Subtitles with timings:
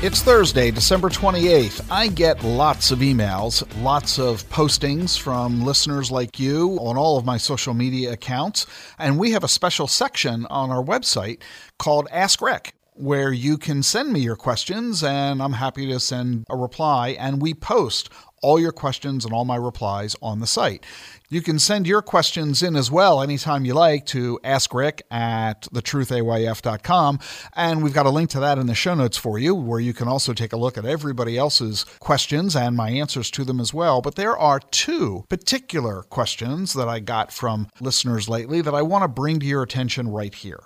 [0.00, 1.84] It's Thursday, December 28th.
[1.90, 7.24] I get lots of emails, lots of postings from listeners like you on all of
[7.24, 8.64] my social media accounts,
[8.96, 11.42] and we have a special section on our website
[11.80, 16.44] called Ask Ric, where you can send me your questions and I'm happy to send
[16.48, 18.08] a reply and we post
[18.42, 20.84] all your questions and all my replies on the site.
[21.30, 27.18] You can send your questions in as well anytime you like to askric at thetruthayf.com.
[27.54, 29.92] And we've got a link to that in the show notes for you, where you
[29.92, 33.74] can also take a look at everybody else's questions and my answers to them as
[33.74, 34.00] well.
[34.00, 39.02] But there are two particular questions that I got from listeners lately that I want
[39.02, 40.60] to bring to your attention right here.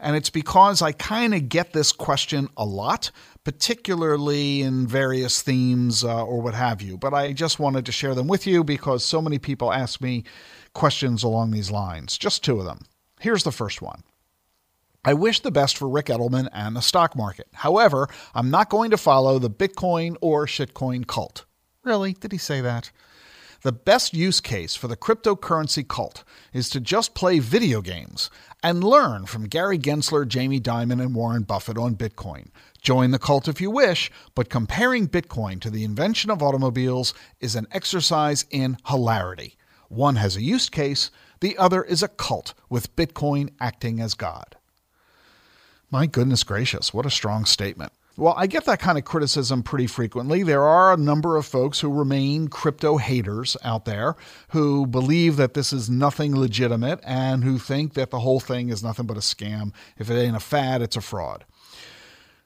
[0.00, 3.10] And it's because I kind of get this question a lot,
[3.44, 6.96] particularly in various themes uh, or what have you.
[6.96, 10.24] But I just wanted to share them with you because so many people ask me
[10.72, 12.16] questions along these lines.
[12.16, 12.86] Just two of them.
[13.20, 14.02] Here's the first one.
[15.04, 17.48] I wish the best for Ric Edelman and the stock market.
[17.54, 21.46] However, I'm not going to follow the Bitcoin or shitcoin cult.
[21.84, 22.12] Really?
[22.12, 22.90] Did he say that?
[23.62, 28.30] The best use case for the cryptocurrency cult is to just play video games
[28.62, 32.48] and learn from Gary Gensler, Jamie Dimon, and Warren Buffett on Bitcoin.
[32.80, 37.54] Join the cult if you wish, but comparing Bitcoin to the invention of automobiles is
[37.54, 39.56] an exercise in hilarity.
[39.88, 44.56] One has a use case, the other is a cult with Bitcoin acting as God.
[45.90, 47.92] My goodness gracious, what a strong statement.
[48.20, 50.42] Well, I get that kind of criticism pretty frequently.
[50.42, 54.14] There are a number of folks who remain crypto haters out there
[54.50, 58.82] who believe that this is nothing legitimate and who think that the whole thing is
[58.82, 59.72] nothing but a scam.
[59.96, 61.46] If it ain't a fad, it's a fraud.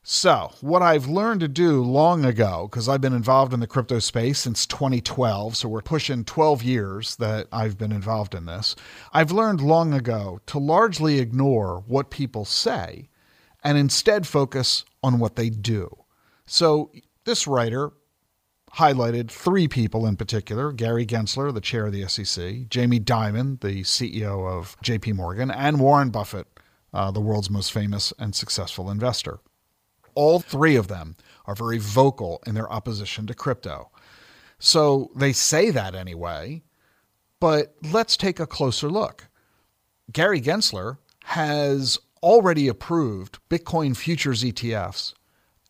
[0.04, 3.98] So, what I've learned to do long ago, because I've been involved in the crypto
[3.98, 8.76] space since 2012, so we're pushing 12 years that I've been involved in this,
[9.12, 13.08] I've learned long ago to largely ignore what people say
[13.64, 16.04] and instead focus on what they do.
[16.46, 16.92] So
[17.24, 17.92] this writer
[18.74, 23.82] highlighted three people in particular Gary Gensler, the chair of the SEC, Jamie Dimon, the
[23.82, 26.46] CEO of JP Morgan, and Warren Buffett,
[26.92, 29.38] uh, the world's most famous and successful investor.
[30.14, 33.90] All three of them are very vocal in their opposition to crypto.
[34.58, 36.62] So they say that anyway,
[37.40, 39.28] but let's take a closer look.
[40.12, 45.12] Gary Gensler has already approved Bitcoin futures ETFs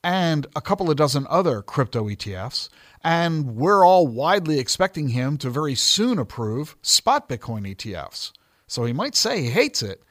[0.04, 2.68] and a couple of dozen other crypto ETFs.
[3.02, 8.32] And we're all widely expecting him to very soon approve spot Bitcoin ETFs.
[8.68, 10.02] So he might say he hates it,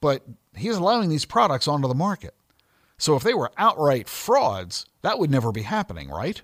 [0.00, 0.24] but
[0.56, 2.34] he's allowing these products onto the market.
[2.98, 6.42] So if they were outright frauds, that would never be happening, right?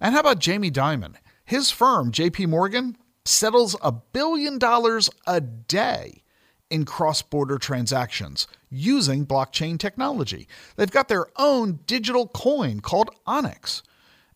[0.00, 1.14] And how about Jamie Dimon?
[1.44, 6.22] His firm, JP Morgan, settles a billion dollars a day
[6.72, 10.48] in cross border transactions using blockchain technology.
[10.76, 13.82] They've got their own digital coin called Onyx.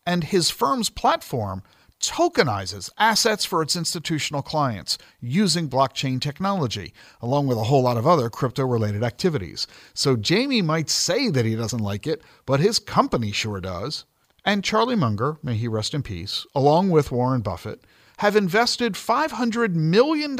[0.05, 1.63] And his firm's platform
[1.99, 8.05] tokenizes assets for its institutional clients using blockchain technology, along with a whole lot of
[8.05, 9.65] other crypto related activities.
[9.95, 14.05] So Jamie might say that he doesn't like it, but his company sure does.
[14.45, 17.83] And Charlie Munger, may he rest in peace, along with Warren Buffett,
[18.19, 20.37] have invested $500 million,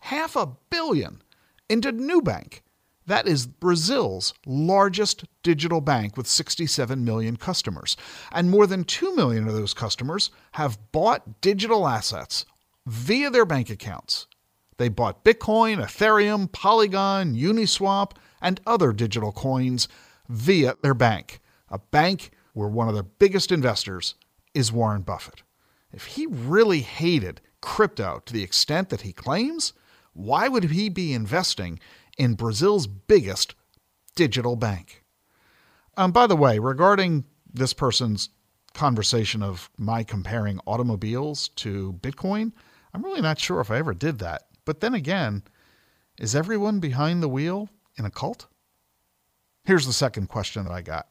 [0.00, 1.22] half a billion,
[1.72, 2.60] into Nubank.
[3.06, 7.96] That is Brazil's largest digital bank with 67 million customers.
[8.30, 12.44] And more than 2 million of those customers have bought digital assets
[12.86, 14.26] via their bank accounts.
[14.76, 18.12] They bought Bitcoin, Ethereum, Polygon, Uniswap,
[18.42, 19.88] and other digital coins
[20.28, 21.40] via their bank,
[21.70, 24.14] a bank where one of the biggest investors
[24.52, 25.42] is Warren Buffett.
[25.90, 29.72] If he really hated crypto to the extent that he claims,
[30.12, 31.78] why would he be investing
[32.18, 33.54] in Brazil's biggest
[34.14, 35.02] digital bank?
[35.96, 38.30] Um, by the way, regarding this person's
[38.74, 42.52] conversation of my comparing automobiles to Bitcoin,
[42.94, 44.44] I'm really not sure if I ever did that.
[44.64, 45.42] But then again,
[46.18, 48.46] is everyone behind the wheel in a cult?
[49.64, 51.08] Here's the second question that I got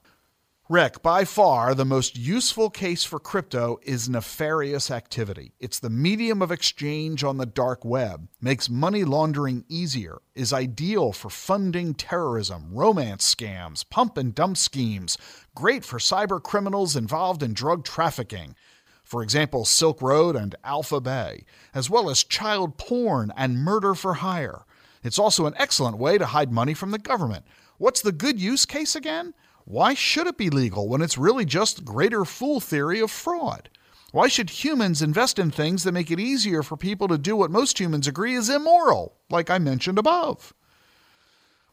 [0.71, 5.51] Ric, by far the most useful case for crypto is nefarious activity.
[5.59, 11.12] It's the medium of exchange on the dark web, makes money laundering easier, is ideal
[11.12, 15.18] for funding terrorism, romance scams, pump and dump schemes,
[15.53, 18.56] great for cyber criminals involved in drug trafficking.
[19.03, 21.44] for example, Silk Road and AlphaBay,
[21.74, 24.62] as well as child porn and murder for hire.
[25.03, 27.44] It's also an excellent way to hide money from the government.
[27.77, 29.33] What's the good use case again?
[29.71, 33.69] Why should it be legal when it's really just greater fool theory of fraud?
[34.12, 37.51] Why should humans invest in things that make it easier for people to do what
[37.51, 40.53] most humans agree is immoral, like I mentioned above?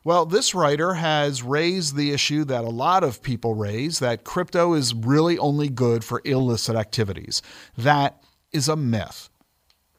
[0.04, 4.74] Well, this writer has raised the issue that a lot of people raise that crypto
[4.74, 7.42] is really only good for illicit activities.
[7.76, 8.22] That
[8.52, 9.28] is a myth.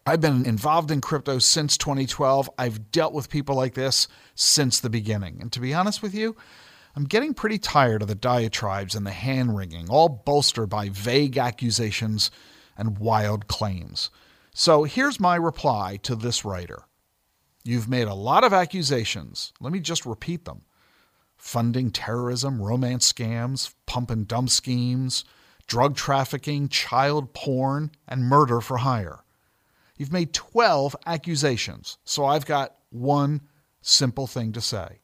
[0.05, 2.49] I've been involved in crypto since 2012.
[2.57, 5.39] I've dealt with people like this since the beginning.
[5.41, 6.37] And to be honest with you,
[6.95, 11.37] I'm getting pretty tired of the diatribes and the hand wringing, all bolstered by vague
[11.37, 12.31] accusations
[12.77, 14.09] and wild claims.
[14.53, 16.83] So here's my reply to this writer
[17.63, 19.53] You've made a lot of accusations.
[19.59, 20.63] Let me just repeat them
[21.37, 25.23] funding terrorism, romance scams, pump and dump schemes,
[25.67, 29.23] drug trafficking, child porn, and murder for hire.
[29.95, 33.41] You've made 12 accusations, so I've got one
[33.81, 34.99] simple thing to say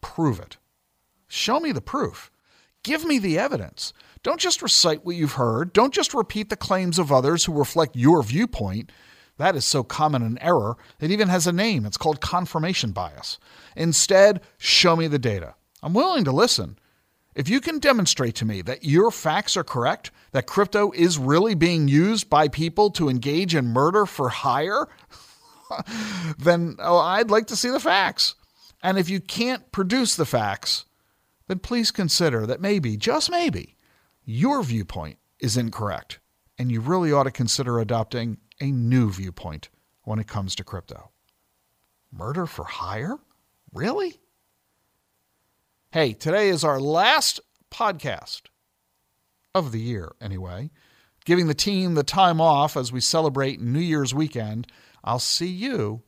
[0.00, 0.58] prove it.
[1.34, 2.30] Show me the proof.
[2.84, 3.92] Give me the evidence.
[4.22, 5.72] Don't just recite what you've heard.
[5.72, 8.92] Don't just repeat the claims of others who reflect your viewpoint.
[9.36, 11.86] That is so common an error, it even has a name.
[11.86, 13.40] It's called confirmation bias.
[13.74, 15.56] Instead, show me the data.
[15.82, 16.78] I'm willing to listen.
[17.34, 21.56] If you can demonstrate to me that your facts are correct, that crypto is really
[21.56, 24.86] being used by people to engage in murder for hire,
[26.38, 28.36] then oh, I'd like to see the facts.
[28.84, 30.84] And if you can't produce the facts,
[31.48, 33.76] then please consider that maybe, just maybe,
[34.24, 36.18] your viewpoint is incorrect.
[36.58, 39.68] And you really ought to consider adopting a new viewpoint
[40.04, 41.10] when it comes to crypto.
[42.12, 43.18] Murder for hire?
[43.72, 44.20] Really?
[45.90, 48.42] Hey, today is our last podcast
[49.54, 50.70] of the year, anyway.
[51.24, 54.66] Giving the team the time off as we celebrate New Year's weekend.
[55.02, 56.02] I'll see you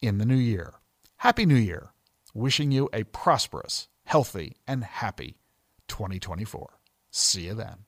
[0.00, 0.74] in the new year.
[1.16, 1.90] Happy New Year.
[2.32, 5.36] Wishing you a prosperous, healthy, and happy
[5.86, 6.80] 2024.
[7.12, 7.84] See you then.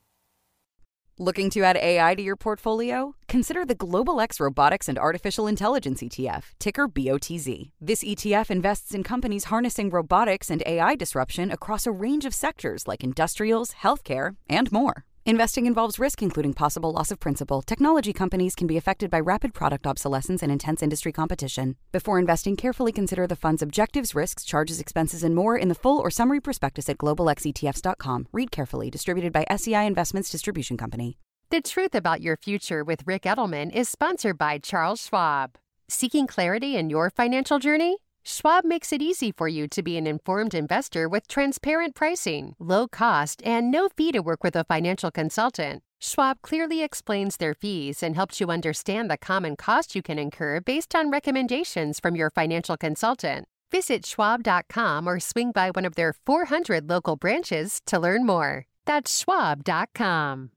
[1.19, 3.15] Looking to add AI to your portfolio?
[3.27, 7.71] Consider the Global X Robotics and Artificial Intelligence ETF, ticker BOTZ.
[7.81, 12.87] This ETF invests in companies harnessing robotics and AI disruption across a range of sectors
[12.87, 15.03] like industrials, healthcare, and more.
[15.25, 17.61] Investing involves risk, including possible loss of principal.
[17.61, 21.77] Technology companies can be affected by rapid product obsolescence and intense industry competition.
[21.93, 25.97] Before investing, carefully consider the fund's objectives, risks, charges, expenses, and more in the full
[25.97, 28.27] or summary prospectus at globalxetfs.com.
[28.33, 28.89] Read carefully.
[28.89, 31.17] Distributed by SEI Investments Distribution Company.
[31.51, 35.57] The Truth About Your Future with Ric Edelman is sponsored by Charles Schwab.
[35.87, 38.02] Seeking clarity in your financial journey?
[38.25, 42.87] Schwab makes it easy for you to be an informed investor with transparent pricing, low
[42.87, 45.83] cost, and no fee to work with a financial consultant.
[45.99, 50.61] Schwab clearly explains their fees and helps you understand the common cost you can incur
[50.61, 53.45] based on recommendations from your financial consultant.
[53.71, 58.67] Visit schwab.com or swing by one of their 400 local branches to learn more.
[58.85, 60.51] That's schwab.com.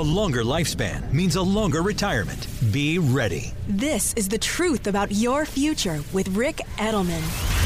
[0.00, 2.46] A longer lifespan means a longer retirement.
[2.72, 3.52] Be ready.
[3.68, 7.59] This is the truth about your future with Ric Edelman.